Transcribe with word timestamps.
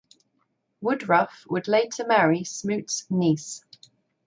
Woodruff 0.81 1.45
would 1.47 1.67
later 1.67 2.07
marry 2.07 2.43
Smoot's 2.43 3.05
niece. 3.11 3.63